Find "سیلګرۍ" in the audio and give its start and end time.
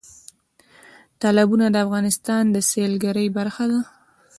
2.69-3.27